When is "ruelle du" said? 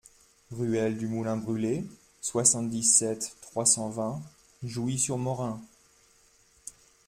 0.49-1.05